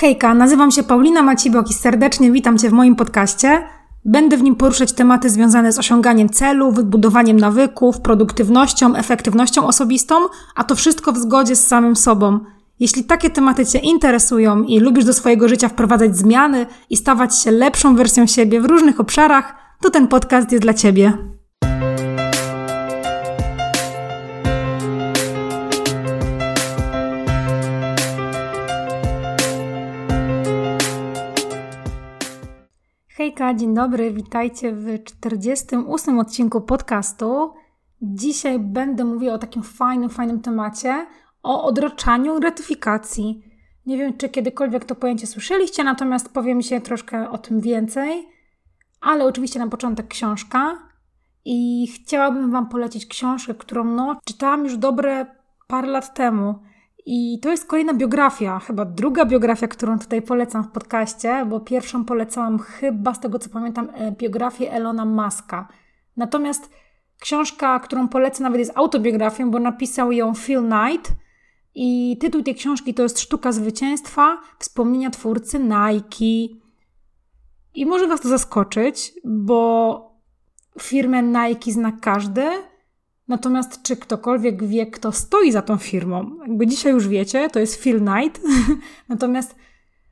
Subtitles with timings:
[0.00, 3.62] Hejka, nazywam się Paulina Macibok i serdecznie witam Cię w moim podcaście.
[4.04, 10.14] Będę w nim poruszać tematy związane z osiąganiem celów, budowaniem nawyków, produktywnością, efektywnością osobistą,
[10.54, 12.40] a to wszystko w zgodzie z samym sobą.
[12.78, 17.50] Jeśli takie tematy Cię interesują i lubisz do swojego życia wprowadzać zmiany i stawać się
[17.50, 21.12] lepszą wersją siebie w różnych obszarach, to ten podcast jest dla Ciebie.
[33.56, 37.52] Dzień dobry, witajcie w 48 odcinku podcastu.
[38.02, 41.06] Dzisiaj będę mówiła o takim fajnym, fajnym temacie,
[41.42, 43.44] o odraczaniu gratyfikacji.
[43.86, 48.28] Nie wiem, czy kiedykolwiek to pojęcie słyszeliście, natomiast powiem się troszkę o tym więcej.
[49.00, 50.78] Ale oczywiście na początek książka.
[51.44, 55.26] I chciałabym Wam polecić książkę, którą no, czytałam już dobre
[55.66, 56.54] parę lat temu.
[57.06, 62.04] I to jest kolejna biografia, chyba druga biografia, którą tutaj polecam w podcaście, bo pierwszą
[62.04, 65.68] polecałam chyba, z tego co pamiętam, e, biografię Elona Muska.
[66.16, 66.70] Natomiast
[67.20, 71.12] książka, którą polecę, nawet jest autobiografią, bo napisał ją Phil Knight.
[71.74, 76.54] I tytuł tej książki to jest Sztuka Zwycięstwa, wspomnienia twórcy Nike.
[77.74, 80.10] I może Was to zaskoczyć, bo
[80.80, 82.50] firmę Nike zna każdy,
[83.30, 86.30] Natomiast czy ktokolwiek wie, kto stoi za tą firmą?
[86.42, 88.40] Jakby dzisiaj już wiecie, to jest Phil Knight.
[89.08, 89.54] Natomiast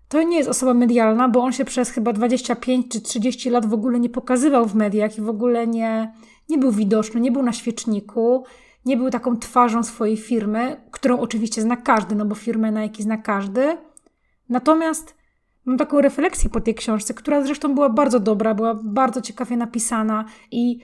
[0.09, 3.73] to nie jest osoba medialna, bo on się przez chyba 25 czy 30 lat w
[3.73, 6.13] ogóle nie pokazywał w mediach i w ogóle nie,
[6.49, 8.45] nie był widoczny, nie był na świeczniku,
[8.85, 13.17] nie był taką twarzą swojej firmy, którą oczywiście zna każdy, no bo firmę Nike zna
[13.17, 13.77] każdy.
[14.49, 15.15] Natomiast
[15.65, 20.25] mam taką refleksję po tej książce, która zresztą była bardzo dobra, była bardzo ciekawie napisana
[20.51, 20.81] i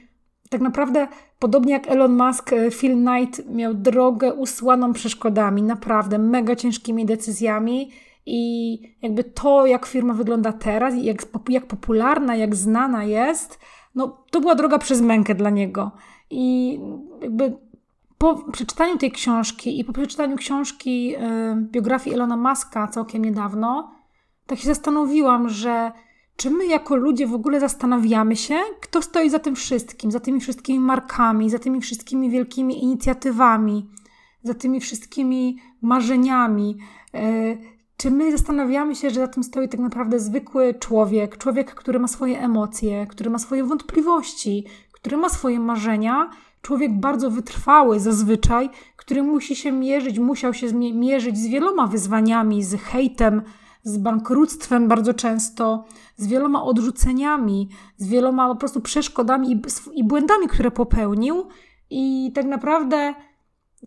[0.50, 6.56] tak naprawdę, podobnie jak Elon Musk, e, Phil Knight miał drogę usłaną przeszkodami, naprawdę mega
[6.56, 7.91] ciężkimi decyzjami.
[8.27, 13.59] I jakby to, jak firma wygląda teraz, jak, jak popularna, jak znana jest,
[13.95, 15.91] no to była droga przez mękę dla niego.
[16.31, 16.80] I
[17.23, 17.57] jakby
[18.19, 21.19] po przeczytaniu tej książki i po przeczytaniu książki yy,
[21.57, 23.90] biografii Elona Muska całkiem niedawno,
[24.46, 25.92] tak się zastanowiłam, że
[26.36, 30.40] czy my jako ludzie w ogóle zastanawiamy się, kto stoi za tym wszystkim, za tymi
[30.40, 33.90] wszystkimi markami, za tymi wszystkimi wielkimi inicjatywami,
[34.42, 36.78] za tymi wszystkimi marzeniami?
[37.14, 37.56] E,
[37.96, 42.08] czy my zastanawiamy się, że za tym stoi tak naprawdę zwykły człowiek, człowiek, który ma
[42.08, 46.30] swoje emocje, który ma swoje wątpliwości, który ma swoje marzenia,
[46.62, 52.80] człowiek bardzo wytrwały zazwyczaj, który musi się mierzyć, musiał się mierzyć z wieloma wyzwaniami, z
[52.80, 53.42] hejtem,
[53.84, 55.84] z bankructwem bardzo często,
[56.17, 59.61] z wieloma odrzuceniami, z wieloma po prostu przeszkodami
[59.95, 61.46] i, błędami, które popełnił.
[61.90, 63.14] I tak naprawdę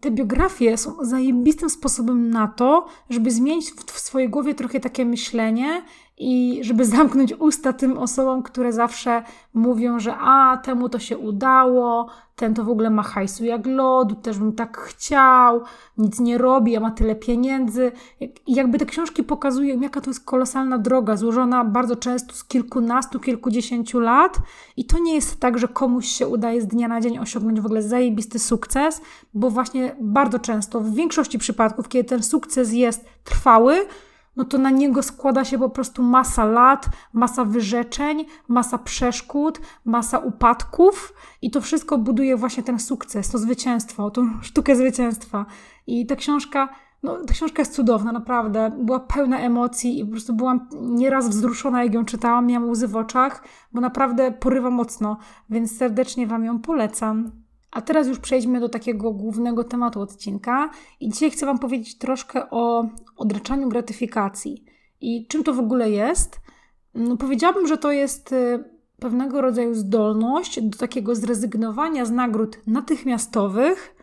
[0.01, 5.05] te biografie są zajebistym sposobem na to, żeby zmienić w, w swojej głowie trochę takie
[5.05, 5.81] myślenie
[6.17, 9.23] i żeby zamknąć usta tym osobom, które zawsze
[9.53, 14.15] mówią, że a, temu to się udało, ten to w ogóle ma hajsu jak lodu,
[14.15, 15.61] też bym tak chciał,
[15.97, 17.91] nic nie robi, a ma tyle pieniędzy.
[18.19, 23.19] I jakby te książki pokazują, jaka to jest kolosalna droga, złożona bardzo często z kilkunastu,
[23.19, 24.37] kilkudziesięciu lat
[24.77, 27.65] i to nie jest tak, że komuś się udaje z dnia na dzień osiągnąć w
[27.65, 29.01] ogóle zajebisty sukces,
[29.33, 33.87] bo właśnie bardzo często, w większości przypadków, kiedy ten sukces jest trwały,
[34.37, 40.19] no to na niego składa się po prostu masa lat, masa wyrzeczeń, masa przeszkód, masa
[40.19, 45.45] upadków i to wszystko buduje właśnie ten sukces, to zwycięstwo, tą sztukę zwycięstwa.
[45.87, 46.69] I ta książka,
[47.03, 48.71] no ta książka jest cudowna, naprawdę.
[48.79, 52.95] Była pełna emocji i po prostu byłam nieraz wzruszona, jak ją czytałam, miałam łzy w
[52.95, 53.43] oczach,
[53.73, 55.17] bo naprawdę porywa mocno,
[55.49, 57.46] więc serdecznie Wam ją polecam.
[57.71, 60.69] A teraz już przejdźmy do takiego głównego tematu odcinka.
[60.99, 64.63] I dzisiaj chcę Wam powiedzieć troszkę o odraczaniu gratyfikacji.
[65.01, 66.39] I czym to w ogóle jest?
[66.93, 68.63] No, powiedziałabym, że to jest y,
[68.99, 73.95] pewnego rodzaju zdolność do takiego zrezygnowania z nagród natychmiastowych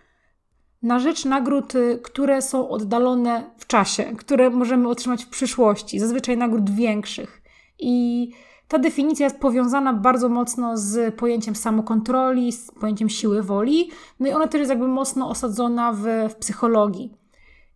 [0.83, 6.37] na rzecz nagród, y, które są oddalone w czasie, które możemy otrzymać w przyszłości, zazwyczaj
[6.37, 7.43] nagród większych.
[7.79, 8.31] I
[8.75, 13.91] ta definicja jest powiązana bardzo mocno z pojęciem samokontroli, z pojęciem siły woli,
[14.21, 17.13] no i ona też jest jakby mocno osadzona w, w psychologii.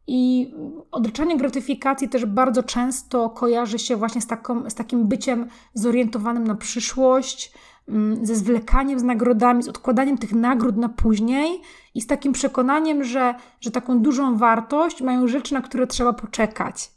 [0.06, 0.52] I
[0.90, 6.54] odryczanie gratyfikacji też bardzo często kojarzy się właśnie z, taką, z takim byciem zorientowanym na
[6.54, 7.52] przyszłość,
[7.88, 11.60] mm, ze zwlekaniem z nagrodami, z odkładaniem tych nagród na później
[11.94, 16.92] i z takim przekonaniem, że, że taką dużą wartość mają rzeczy, na które trzeba poczekać.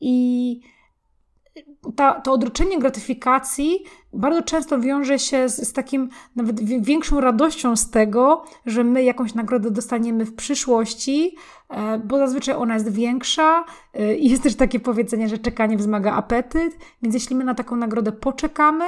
[0.00, 0.71] I
[1.96, 7.90] ta, to odroczenie gratyfikacji bardzo często wiąże się z, z, takim nawet większą radością z
[7.90, 11.36] tego, że my jakąś nagrodę dostaniemy w przyszłości,
[11.70, 13.64] e, bo zazwyczaj ona jest większa
[13.94, 17.76] e, i jest też takie powiedzenie, że czekanie wzmaga apetyt, więc jeśli my na taką
[17.76, 18.84] nagrodę poczekamy,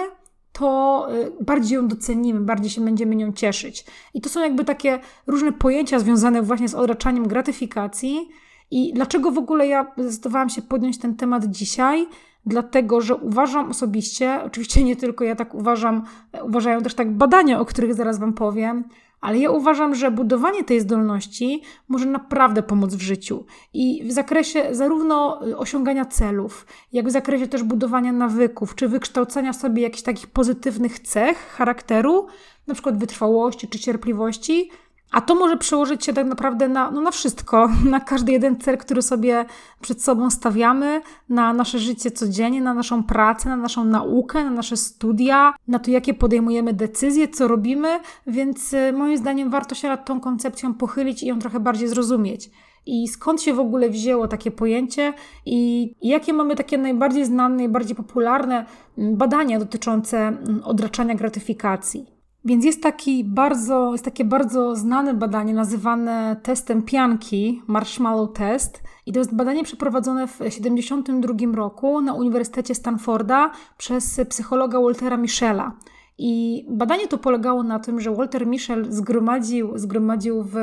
[0.52, 3.84] to e, bardziej ją docenimy, bardziej się będziemy nią cieszyć.
[4.14, 8.28] I to są jakby takie różne pojęcia związane właśnie z odraczaniem gratyfikacji.
[8.70, 12.06] I dlaczego w ogóle ja zdecydowałam się podjąć ten temat dzisiaj?
[12.46, 16.02] Dlatego że uważam osobiście, oczywiście nie tylko ja tak uważam,
[16.42, 18.84] uważają też tak badania, o których zaraz Wam powiem,
[19.24, 23.44] ale ja uważam, że budowanie tej zdolności może naprawdę pomóc w życiu
[23.74, 29.82] i w zakresie zarówno osiągania celów, jak w zakresie też budowania nawyków, czy wykształcania sobie
[29.82, 32.26] jakichś takich pozytywnych cech charakteru,
[32.66, 34.70] na przykład wytrwałości czy cierpliwości,
[35.14, 38.78] a to może przełożyć się tak naprawdę na, no na wszystko, na każdy jeden cel,
[38.78, 39.44] który sobie
[39.80, 44.76] przed sobą stawiamy, na nasze życie codziennie, na naszą pracę, na naszą naukę, na nasze
[44.76, 50.06] studia, na to, jakie podejmujemy decyzje, co robimy, więc y, moim zdaniem warto się nad
[50.06, 52.50] tą koncepcją pochylić i ją trochę bardziej zrozumieć.
[52.86, 55.12] I skąd się w ogóle wzięło takie pojęcie
[55.46, 58.66] i jakie mamy takie najbardziej znane, najbardziej popularne
[58.98, 62.13] mm, badania dotyczące mm, odraczania gratyfikacji.
[62.44, 68.82] Więc jest, taki bardzo, jest takie bardzo znane badanie nazywane testem pianki, Marshmallow Test.
[69.06, 75.72] I to jest badanie przeprowadzone w 1972 roku na Uniwersytecie Stanforda przez psychologa Waltera Michela.
[76.18, 80.54] I badanie to polegało na tym, że Walter Michel zgromadził, zgromadził w,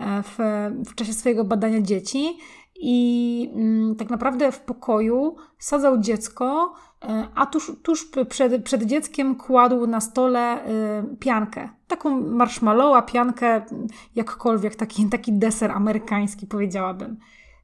[0.00, 0.38] w,
[0.86, 2.38] w czasie swojego badania dzieci
[2.76, 6.91] i mm, tak naprawdę w pokoju sadzał dziecko, e,
[7.34, 11.68] a tuż, tuż przed, przed dzieckiem kładł na stole y, piankę.
[11.86, 13.62] Taką marshmallowa, piankę,
[14.14, 17.16] jakkolwiek, taki, taki deser amerykański powiedziałabym.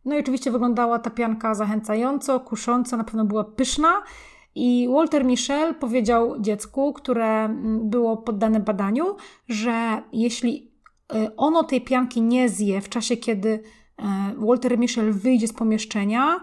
[0.05, 4.03] No i oczywiście wyglądała ta pianka zachęcająco, kusząco, na pewno była pyszna.
[4.55, 9.17] I Walter Michel powiedział dziecku, które było poddane badaniu,
[9.49, 10.73] że jeśli
[11.15, 13.63] y, ono tej pianki nie zje w czasie, kiedy
[13.99, 16.41] E, Walter Michel wyjdzie z pomieszczenia,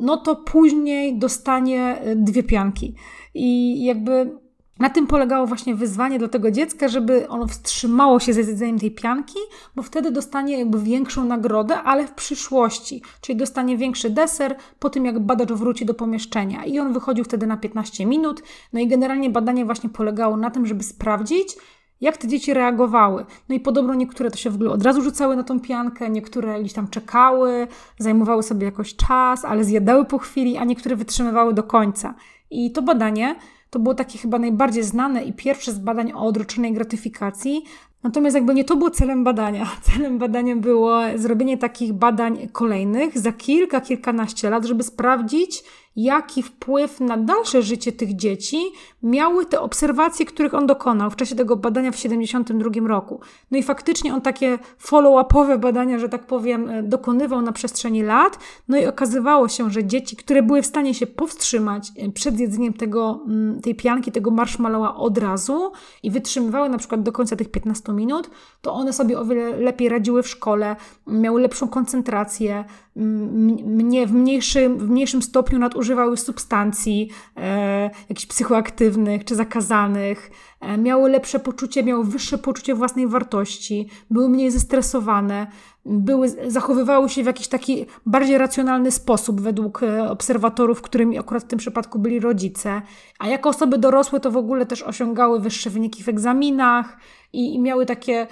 [0.00, 2.94] no to później dostanie e, dwie pianki.
[3.34, 4.40] I jakby
[4.80, 8.90] na tym polegało właśnie wyzwanie dla tego dziecka, żeby ono wstrzymało się ze jedzeniem tej
[8.90, 9.38] pianki,
[9.76, 13.02] bo wtedy dostanie jakby większą nagrodę, ale w przyszłości.
[13.20, 16.64] Czyli dostanie większy deser po tym, jak badacz wróci do pomieszczenia.
[16.64, 18.42] I on wychodził wtedy na 15 minut.
[18.72, 21.56] No i generalnie badanie właśnie polegało na tym, żeby sprawdzić,
[22.00, 23.24] jak te dzieci reagowały.
[23.48, 26.60] No i podobno niektóre to się w ogóle od razu rzucały na tą piankę, niektóre
[26.60, 27.66] gdzieś tam czekały,
[27.98, 32.14] zajmowały sobie jakoś czas, ale zjadały po chwili, a niektóre wytrzymywały do końca.
[32.50, 33.36] I to badanie
[33.70, 37.64] to było takie chyba najbardziej znane i pierwsze z badań o odroczonej gratyfikacji.
[38.02, 39.66] Natomiast jakby nie to było celem badania.
[39.92, 45.64] Celem badania było zrobienie takich badań kolejnych za kilka, kilkanaście lat, żeby sprawdzić,
[45.96, 48.58] jaki wpływ na dalsze życie tych dzieci
[49.02, 53.20] miały te obserwacje, których on dokonał w czasie tego badania w 1972 roku.
[53.50, 58.38] No i faktycznie on takie follow-upowe badania, że tak powiem, e, dokonywał na przestrzeni lat.
[58.68, 62.72] No i okazywało się, że dzieci, które były w stanie się powstrzymać e, przed jedzeniem
[62.72, 65.72] tego, mm, tej pianki, tego marshmallowa od razu
[66.02, 68.30] i wytrzymywały na przykład do końca tych 15 minut,
[68.62, 70.76] to one sobie o wiele lepiej radziły w szkole,
[71.06, 72.64] miały lepszą koncentrację,
[72.96, 81.10] mnie w mniejszym, w mniejszym stopniu nadużywały substancji e, jakichś psychoaktywnych czy zakazanych, e, miały
[81.10, 85.46] lepsze poczucie, miały wyższe poczucie własnej wartości, były mniej zestresowane,
[85.86, 91.46] były, zachowywały się w jakiś taki bardziej racjonalny sposób według e, obserwatorów, którymi akurat w
[91.46, 92.82] tym przypadku byli rodzice.
[93.18, 96.96] A jako osoby dorosłe to w ogóle też osiągały wyższe wyniki w egzaminach,
[97.32, 98.26] i, i miały takie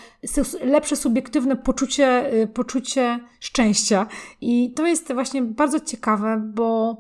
[0.64, 4.06] lepsze subiektywne poczucie, y, poczucie szczęścia.
[4.40, 6.96] I to jest właśnie bardzo ciekawe, bo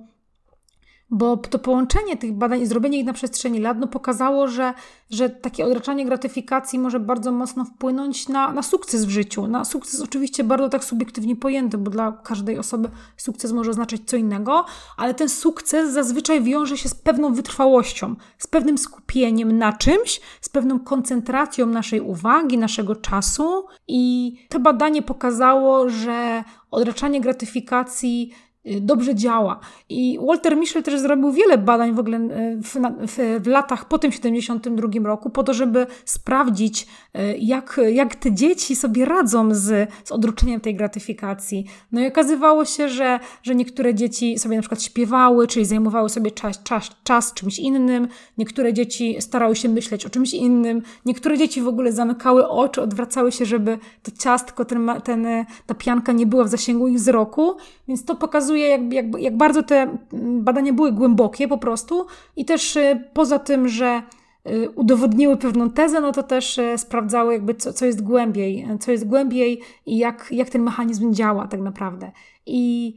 [1.10, 4.74] bo to połączenie tych badań i zrobienie ich na przestrzeni lat no, pokazało, że,
[5.10, 9.46] że takie odraczanie gratyfikacji może bardzo mocno wpłynąć na, na sukces w życiu.
[9.46, 14.16] Na sukces oczywiście bardzo tak subiektywnie pojęty, bo dla każdej osoby sukces może oznaczać co
[14.16, 14.64] innego,
[14.96, 20.48] ale ten sukces zazwyczaj wiąże się z pewną wytrwałością, z pewnym skupieniem na czymś, z
[20.48, 28.32] pewną koncentracją naszej uwagi, naszego czasu i to badanie pokazało, że odraczanie gratyfikacji
[28.64, 29.60] dobrze działa.
[29.88, 33.98] I Walter Mischel też zrobił wiele badań w ogóle y, w, w, w, latach po
[33.98, 36.86] tym 72 roku, po to, żeby sprawdzić,
[37.16, 41.64] y, jak, jak te dzieci sobie radzą z, z odroczeniem tej gratyfikacji.
[41.92, 46.30] No i okazywało się, że, że niektóre dzieci sobie na przykład śpiewały, czyli zajmowały sobie
[46.30, 51.62] czas, czas, czas czymś innym, niektóre dzieci starały się myśleć o czymś innym, niektóre dzieci
[51.62, 55.26] w ogóle zamykały oczy, odwracały się, żeby to ciastko, ten, ten,
[55.66, 57.56] ta pianka nie była w zasięgu ich wzroku,
[57.88, 59.98] Więc to pokazuje, jak, jak, jak bardzo te
[60.40, 64.02] badania były głębokie po prostu i też y, poza tym, że
[64.50, 68.92] y, udowodniły pewną tezę, no to też y, sprawdzały jakby co, co jest głębiej, co
[68.92, 72.12] jest głębiej i jak, jak ten mechanizm działa tak naprawdę.
[72.46, 72.94] I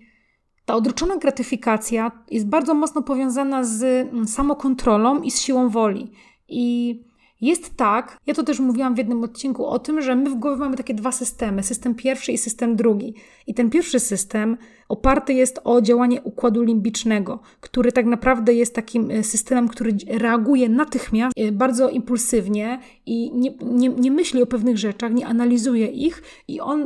[0.66, 6.12] ta odroczona gratyfikacja jest bardzo mocno powiązana z samokontrolą i z siłą woli.
[6.48, 6.96] I
[7.42, 10.58] jest tak, ja to też mówiłam w jednym odcinku o tym, że my w głowie
[10.58, 13.16] mamy takie dwa systemy: system pierwszy i system drugi.
[13.48, 14.58] I ten pierwszy system
[14.92, 20.70] oparty jest o działanie układu limbicznego, który tak naprawdę jest takim e, systemem, który reaguje
[20.70, 26.24] natychmiast, e, bardzo impulsywnie i nie, nie, nie myśli o pewnych rzeczach, nie analizuje ich
[26.48, 26.86] i on e,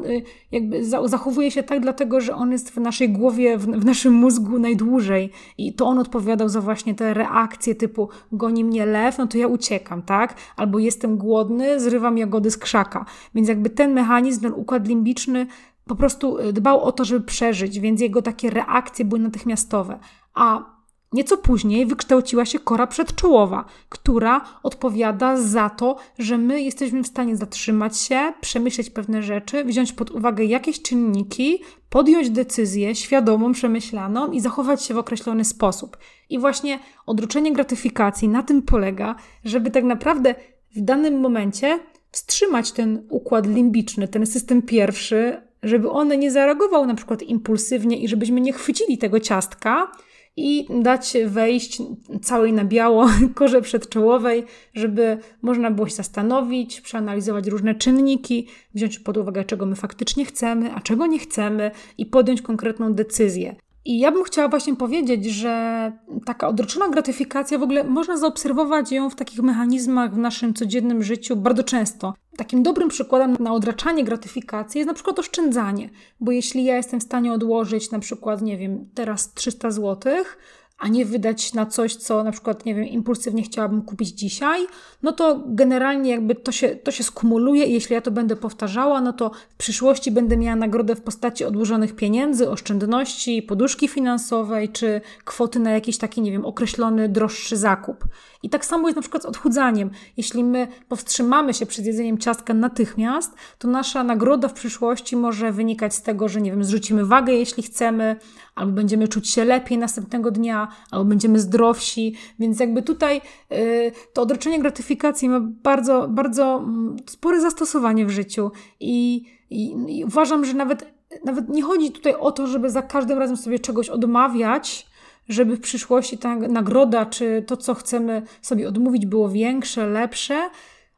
[0.51, 4.59] jakby zachowuje się tak, dlatego że on jest w naszej głowie, w, w naszym mózgu
[4.59, 9.37] najdłużej i to on odpowiadał za właśnie te reakcje typu goni mnie lew, no to
[9.37, 10.35] ja uciekam, tak?
[10.57, 13.05] Albo jestem głodny, zrywam jagody z krzaka.
[13.35, 15.47] Więc jakby ten mechanizm, ten układ limbiczny
[15.87, 19.99] po prostu y, dbał o to, żeby przeżyć, więc jego takie reakcje były natychmiastowe.
[20.33, 20.75] A
[21.15, 27.35] Nieco później wykształciła się kora przedczołowa, która odpowiada za to, że my jesteśmy w stanie
[27.35, 34.39] zatrzymać się, przemyśleć pewne rzeczy, wziąć pod uwagę jakieś czynniki, podjąć decyzję świadomą, przemyślaną i
[34.39, 35.97] zachować się w określony sposób.
[36.29, 40.35] I właśnie odroczenie gratyfikacji na tym polega, żeby tak naprawdę
[40.75, 41.79] w danym momencie
[42.11, 48.07] wstrzymać ten układ limbiczny, ten system pierwszy, żeby on nie zareagował na przykład impulsywnie i
[48.07, 49.91] żebyśmy nie chwycili tego ciastka
[50.37, 51.81] i dać wejść
[52.21, 54.43] całej na biało korze przedczołowej,
[54.73, 60.73] żeby można było się zastanowić, przeanalizować różne czynniki, wziąć pod uwagę, czego my faktycznie chcemy,
[60.73, 63.55] a czego nie chcemy i podjąć konkretną decyzję.
[63.85, 65.91] I ja bym chciała właśnie powiedzieć, że
[66.25, 71.35] taka odroczona gratyfikacja w ogóle można zaobserwować ją w takich mechanizmach w naszym codziennym życiu
[71.35, 72.13] bardzo często.
[72.37, 75.89] Takim dobrym przykładem na odraczanie gratyfikacji jest na przykład oszczędzanie,
[76.19, 80.37] bo jeśli ja jestem w stanie odłożyć na przykład, nie wiem, teraz 300 złotych,
[80.77, 84.67] a nie wydać na coś, co na przykład, nie wiem, impulsywnie chciałabym kupić dzisiaj,
[85.03, 89.01] no to generalnie jakby to się, to się skumuluje i jeśli ja to będę powtarzała,
[89.01, 95.01] no to w przyszłości będę miała nagrodę w postaci odłożonych pieniędzy, oszczędności, poduszki finansowej, czy
[95.25, 98.05] kwoty na jakiś taki, nie wiem, określony, droższy zakup.
[98.43, 99.89] I tak samo jest na przykład z odchudzaniem.
[100.17, 105.95] Jeśli my powstrzymamy się przed jedzeniem ciastka natychmiast, to nasza nagroda w przyszłości może wynikać
[105.95, 108.15] z tego, że, nie wiem, zrzucimy wagę, jeśli chcemy,
[108.55, 112.15] albo będziemy czuć się lepiej następnego dnia, albo będziemy zdrowsi.
[112.39, 118.51] Więc jakby tutaj y, to odroczenie gratyfikacji ma bardzo, bardzo mm, spore zastosowanie w życiu
[118.79, 120.87] i, i, i uważam, że nawet,
[121.25, 124.87] nawet nie chodzi tutaj o to, żeby za każdym razem sobie czegoś odmawiać,
[125.29, 130.49] żeby w przyszłości ta nagroda, czy to, co chcemy sobie odmówić, było większe, lepsze,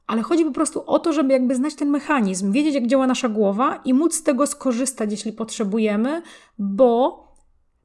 [0.08, 3.30] ale chodzi po prostu o to, żeby jakby znać ten mechanizm, wiedzieć, jak działa nasza
[3.30, 6.22] głowa i móc z tego skorzystać, jeśli potrzebujemy,
[6.60, 7.27] bo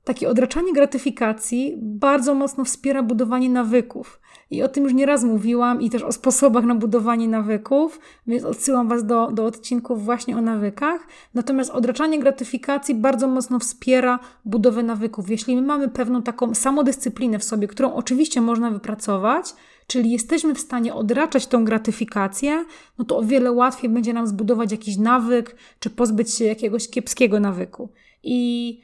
[0.04, 4.20] takie odraczanie gratyfikacji bardzo mocno wspiera budowanie nawyków.
[4.50, 8.88] I o tym już nieraz mówiłam i też o sposobach na budowanie nawyków, więc odsyłam
[8.88, 11.06] Was do, do odcinków właśnie o nawykach.
[11.34, 15.30] Natomiast odraczanie gratyfikacji bardzo mocno wspiera budowę nawyków.
[15.30, 19.54] Jeśli my mamy pewną taką samodyscyplinę w sobie, którą oczywiście można wypracować,
[19.86, 22.64] czyli jesteśmy w stanie odraczać tą gratyfikację,
[22.98, 27.40] no to o wiele łatwiej będzie nam zbudować jakiś nawyk, czy pozbyć się jakiegoś kiepskiego
[27.40, 27.88] nawyku.
[28.22, 28.80] I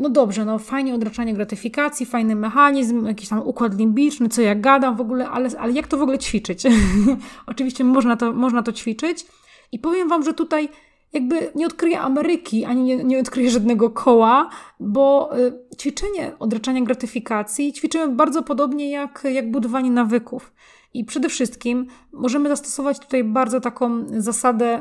[0.00, 4.96] no dobrze, no fajnie odraczanie gratyfikacji, fajny mechanizm, jakiś tam układ limbiczny, co ja gadam
[4.96, 6.62] w ogóle, ale, ale jak to w ogóle ćwiczyć?
[7.46, 9.26] Oczywiście można to, można to ćwiczyć
[9.72, 10.68] i powiem Wam, że tutaj
[11.12, 17.72] jakby nie odkryję Ameryki, ani nie, nie odkryję żadnego koła, bo y, ćwiczenie odraczania gratyfikacji
[17.72, 20.52] ćwiczymy bardzo podobnie jak, jak budowanie nawyków.
[20.94, 24.80] I przede wszystkim możemy zastosować tutaj bardzo taką zasadę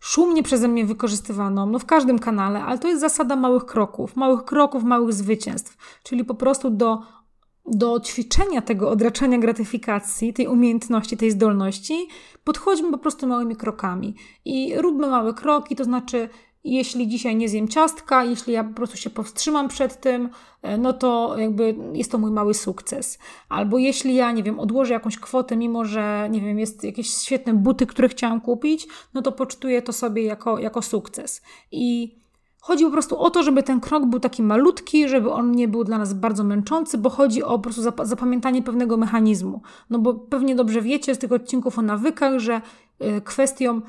[0.00, 4.44] szumnie przeze mnie wykorzystywaną, no w każdym kanale, ale to jest zasada małych kroków, małych
[4.44, 7.02] kroków, małych zwycięstw, czyli po prostu do,
[7.66, 12.08] do ćwiczenia tego odraczania gratyfikacji, tej umiejętności, tej zdolności,
[12.44, 14.14] podchodźmy po prostu małymi krokami.
[14.44, 16.28] I róbmy małe kroki, to znaczy
[16.64, 20.28] jeśli dzisiaj nie zjem ciastka, jeśli ja po prostu się powstrzymam przed tym,
[20.62, 23.18] e, no to jakby jest to mój mały sukces.
[23.48, 27.54] Albo jeśli ja, nie wiem, odłożę jakąś kwotę, mimo że, nie wiem, jest jakieś świetne
[27.54, 31.42] buty, które chciałam kupić, no to pocztuję to sobie jako, jako sukces.
[31.72, 32.14] I
[32.60, 35.84] chodzi po prostu o to, żeby ten krok był taki malutki, żeby on nie był
[35.84, 39.62] dla nas bardzo męczący, bo chodzi o po prostu zapamiętanie pewnego mechanizmu.
[39.90, 42.60] No bo pewnie dobrze wiecie z tych odcinków o nawykach, że
[42.98, 43.80] e, kwestią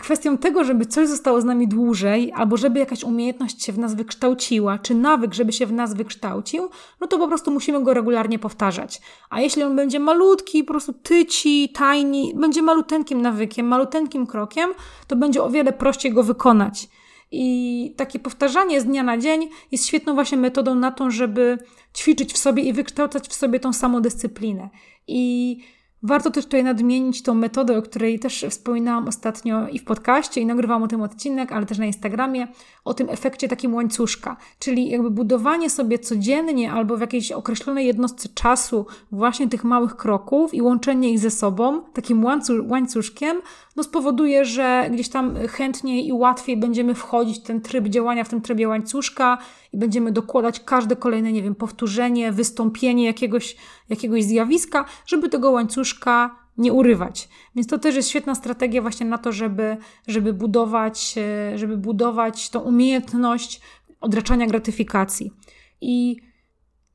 [0.00, 3.94] kwestią tego, żeby coś zostało z nami dłużej, albo żeby jakaś umiejętność się w nas
[3.94, 6.68] wykształciła, czy nawyk, żeby się w nas wykształcił,
[7.00, 9.00] no to po prostu musimy go regularnie powtarzać.
[9.30, 14.70] A jeśli on będzie malutki, po prostu tyci, tajni, będzie maluteńkim nawykiem, maluteńkim krokiem,
[15.06, 16.88] to będzie o wiele prościej go wykonać.
[17.30, 21.58] I takie powtarzanie z dnia na dzień jest świetną właśnie metodą na to, żeby
[21.96, 24.68] ćwiczyć w sobie i wykształcać w sobie tą samodyscyplinę.
[25.08, 25.58] I
[26.06, 30.46] Warto też tutaj nadmienić tą metodę, o której też wspominałam ostatnio i w podcaście, i
[30.46, 32.48] nagrywałam o tym odcinek, ale też na Instagramie,
[32.84, 38.28] o tym efekcie takim łańcuszka, czyli jakby budowanie sobie codziennie albo w jakiejś określonej jednostce
[38.28, 42.24] czasu właśnie tych małych kroków i łączenie ich ze sobą takim
[42.68, 43.36] łańcuszkiem,
[43.76, 48.28] no spowoduje, że gdzieś tam chętniej i łatwiej będziemy wchodzić w ten tryb działania, w
[48.28, 49.38] tym trybie łańcuszka
[49.74, 53.56] i będziemy dokładać każde kolejne, nie wiem, powtórzenie, wystąpienie jakiegoś,
[53.88, 57.28] jakiegoś zjawiska, żeby tego łańcuszka nie urywać.
[57.54, 59.76] Więc to też jest świetna strategia właśnie na to, żeby,
[60.08, 63.60] żeby, budować, e, żeby budować tą umiejętność
[64.00, 65.32] odraczania gratyfikacji.
[65.80, 66.16] I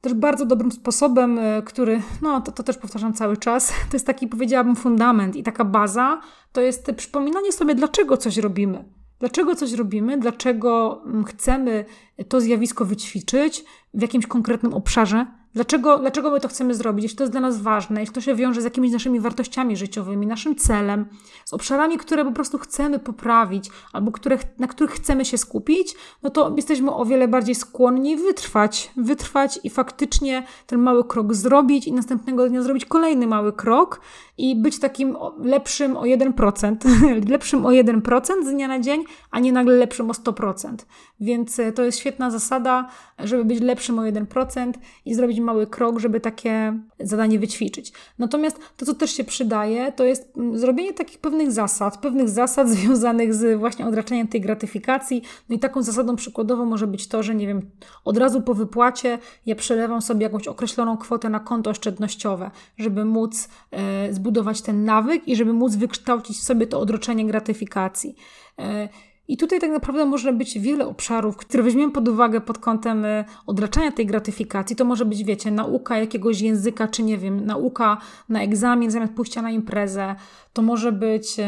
[0.01, 4.05] też bardzo dobrym sposobem, e, który, no to, to też powtarzam cały czas, to jest
[4.05, 6.21] taki, powiedziałabym, fundament i taka baza,
[6.51, 8.99] to jest przypominanie sobie, dlaczego coś robimy.
[9.19, 11.85] Dlaczego coś robimy, dlaczego mm, chcemy
[12.27, 17.03] to zjawisko wyćwiczyć w jakimś konkretnym obszarze, Dlaczego, dlaczego my to chcemy zrobić?
[17.03, 20.27] Jeśli to jest dla nas ważne, jeśli to się wiąże z jakimiś naszymi wartościami życiowymi,
[20.27, 21.05] naszym celem,
[21.45, 26.29] z obszarami, które po prostu chcemy poprawić albo które, na których chcemy się skupić, no
[26.29, 31.93] to jesteśmy o wiele bardziej skłonni wytrwać, wytrwać i faktycznie ten mały krok zrobić i
[31.93, 34.01] następnego dnia zrobić kolejny mały krok
[34.37, 36.75] i być takim lepszym o 1%,
[37.29, 40.75] lepszym o 1% z dnia na dzień, a nie nagle lepszym o 100%.
[41.19, 42.89] Więc e, to jest świetna zasada,
[43.19, 44.73] żeby być lepszym o 1%
[45.05, 47.93] i zrobić mały krok, żeby takie zadanie wyćwiczyć.
[48.19, 52.69] Natomiast to, co też się przydaje, to jest mm, zrobienie takich pewnych zasad, pewnych zasad
[52.75, 55.21] związanych z właśnie odraczaniem tej gratyfikacji.
[55.49, 57.69] No i taką zasadą przykładową może być to, że nie wiem,
[58.05, 63.49] od razu po wypłacie ja przelewam sobie jakąś określoną kwotę na konto oszczędnościowe, żeby móc
[63.71, 68.15] e, zbudować ten nawyk i żeby móc wykształcić w sobie to odroczenie gratyfikacji.
[68.59, 68.89] E,
[69.29, 73.25] i tutaj tak naprawdę może być wiele obszarów, które weźmiemy pod uwagę pod kątem y,
[73.47, 74.75] odraczania tej gratyfikacji.
[74.75, 77.97] To może być, wiecie, nauka jakiegoś języka, czy nie wiem, nauka
[78.29, 80.15] na egzamin zamiast pójścia na imprezę.
[80.53, 81.43] To może być, y,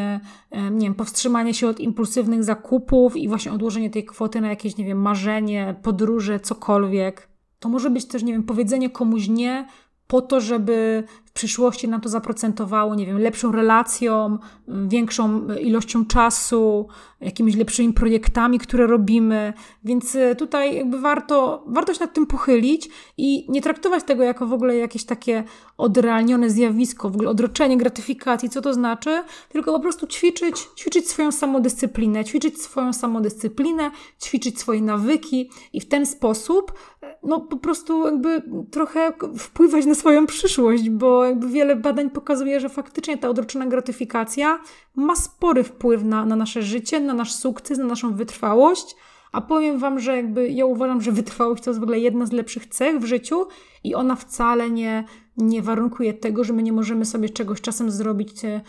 [0.57, 4.77] y, nie wiem, powstrzymanie się od impulsywnych zakupów i właśnie odłożenie tej kwoty na jakieś,
[4.77, 7.27] nie wiem, marzenie, podróże, cokolwiek.
[7.59, 9.67] To może być też, nie wiem, powiedzenie komuś nie,
[10.11, 16.87] po to, żeby w przyszłości nam to zaprocentowało, nie wiem, lepszą relacją, większą ilością czasu,
[17.21, 19.53] jakimiś lepszymi projektami, które robimy.
[19.83, 24.47] Więc e, tutaj jakby warto, warto się nad tym pochylić i nie traktować tego jako
[24.47, 25.43] w ogóle jakieś takie
[25.77, 31.31] odrealnione zjawisko, w ogóle odroczenie gratyfikacji, co to znaczy, tylko po prostu ćwiczyć, ćwiczyć swoją
[31.31, 33.91] samodyscyplinę, ćwiczyć swoją samodyscyplinę,
[34.23, 36.71] ćwiczyć swoje nawyki i w ten sposób
[37.03, 42.59] e, no po prostu jakby trochę wpływać na swoją przyszłość, bo jakby wiele badań pokazuje,
[42.59, 44.59] że faktycznie ta odroczona gratyfikacja
[44.95, 48.95] ma spory wpływ na, na nasze życie, na nasz sukces, na naszą wytrwałość.
[49.31, 52.31] A powiem Wam, że jakby ja uważam, że wytrwałość to jest w ogóle jedna z
[52.31, 53.47] lepszych cech w życiu
[53.83, 55.03] i ona wcale nie,
[55.37, 58.61] nie warunkuje tego, że my nie możemy sobie czegoś czasem zrobić, e,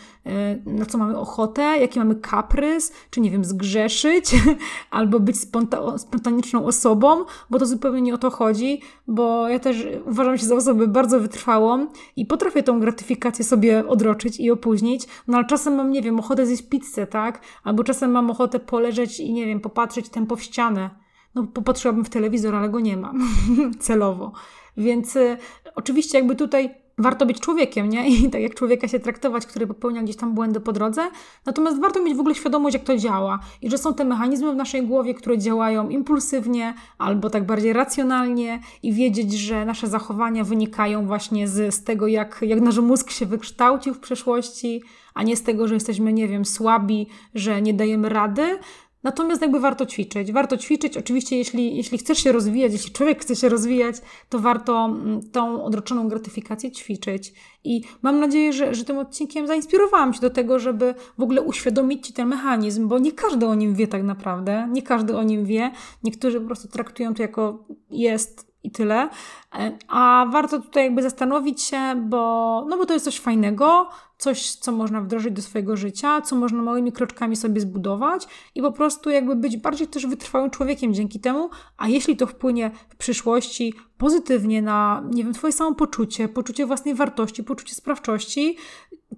[0.65, 4.35] na co mamy ochotę, jaki mamy kaprys, czy nie wiem, zgrzeszyć,
[4.91, 9.87] albo być sponta spontaniczną osobą, bo to zupełnie nie o to chodzi, bo ja też
[10.05, 15.37] uważam się za osobę bardzo wytrwałą i potrafię tą gratyfikację sobie odroczyć i opóźnić, no
[15.37, 17.41] ale czasem mam, nie wiem, ochotę zjeść pizzę, tak?
[17.63, 20.89] Albo czasem mam ochotę poleżeć i, nie wiem, popatrzeć tempo w ścianę.
[21.35, 23.19] No, popatrzyłabym w telewizor, ale go nie mam
[23.79, 24.31] celowo.
[24.77, 25.37] Więc y,
[25.75, 28.09] oczywiście jakby tutaj warto być człowiekiem, nie?
[28.09, 31.01] I tak jak człowieka się traktować, który popełnia gdzieś tam błędy po drodze.
[31.45, 34.55] Natomiast warto mieć w ogóle świadomość, jak to działa i że są te mechanizmy w
[34.55, 41.07] naszej głowie, które działają impulsywnie albo tak bardziej racjonalnie i wiedzieć, że nasze zachowania wynikają
[41.07, 44.81] właśnie z, z tego, jak, jak nasz mózg się wykształcił w przeszłości,
[45.13, 48.59] a nie z tego, że jesteśmy, nie wiem, słabi, że nie dajemy rady,
[49.03, 50.31] Natomiast jakby warto ćwiczyć.
[50.31, 50.97] Warto ćwiczyć.
[50.97, 53.95] Oczywiście, jeśli, jeśli chcesz się rozwijać, jeśli człowiek chce się rozwijać,
[54.29, 57.33] to warto mm, tą odroczoną gratyfikację ćwiczyć.
[57.63, 62.07] I mam nadzieję, że, że tym odcinkiem zainspirowałam Cię do tego, żeby w ogóle uświadomić
[62.07, 64.67] Ci ten mechanizm, bo nie każdy o nim wie tak naprawdę.
[64.71, 65.71] Nie każdy o nim wie.
[66.03, 69.09] Niektórzy po prostu traktują to jako jest i tyle.
[69.55, 74.51] E, a warto tutaj jakby zastanowić się, bo, no bo to jest coś fajnego, coś,
[74.51, 79.09] co można wdrożyć do swojego życia, co można małymi kroczkami sobie zbudować i po prostu
[79.09, 84.61] jakby być bardziej też wytrwałym człowiekiem dzięki temu, a jeśli to wpłynie w przyszłości pozytywnie
[84.61, 88.57] na, nie wiem, twoje samopoczucie, poczucie własnej wartości, poczucie sprawczości,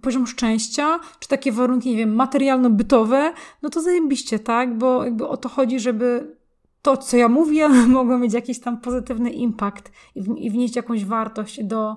[0.01, 4.77] poziom szczęścia, czy takie warunki, nie wiem, materialno-bytowe, no to zajebiście, tak?
[4.77, 6.34] Bo jakby o to chodzi, żeby
[6.85, 7.69] to, co ja mówię,
[7.99, 11.95] mogło mieć jakiś tam pozytywny impact i, w, i wnieść jakąś wartość do,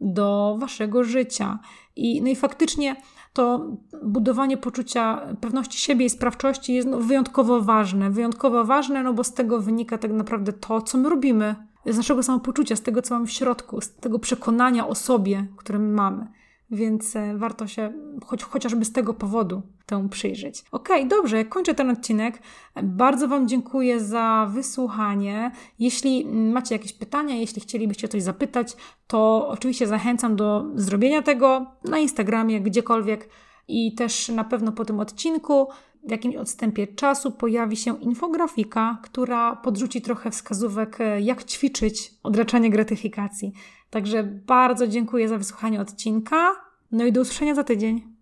[0.00, 1.58] do waszego życia.
[1.96, 2.96] I, no i faktycznie
[3.32, 3.66] to
[4.02, 8.10] budowanie poczucia pewności siebie i sprawczości jest no, wyjątkowo ważne.
[8.10, 11.54] Wyjątkowo ważne, no bo z tego wynika tak naprawdę to, co my robimy.
[11.86, 15.78] Z naszego samopoczucia, z tego, co mamy w środku, z tego przekonania o sobie, które
[15.78, 16.26] my mamy
[16.70, 17.92] więc e, warto się
[18.26, 20.64] choć, chociażby z tego powodu temu przyjrzeć.
[20.72, 22.42] Ok, dobrze, kończę ten odcinek.
[22.82, 25.50] Bardzo Wam dziękuję za wysłuchanie.
[25.78, 28.76] Jeśli macie jakieś pytania, jeśli chcielibyście coś zapytać,
[29.06, 33.28] to oczywiście zachęcam do zrobienia tego na Instagramie, gdziekolwiek.
[33.68, 35.68] I też na pewno po tym odcinku
[36.06, 42.70] w jakimś odstępie czasu pojawi się infografika, która podrzuci trochę wskazówek, e, jak ćwiczyć odraczanie
[42.70, 43.52] gratyfikacji.
[43.90, 46.52] Także bardzo dziękuję za wysłuchanie odcinka.
[46.92, 48.15] No i do usłyszenia za tydzień.